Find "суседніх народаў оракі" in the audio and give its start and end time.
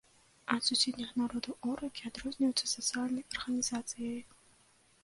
0.69-2.09